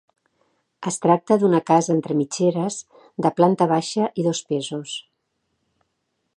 [0.91, 2.79] Es tracta d'una casa entre mitgeres,
[3.27, 4.99] de planta baixa i dos pisos.